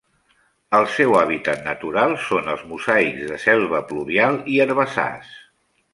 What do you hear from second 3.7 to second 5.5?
pluvial i herbassars.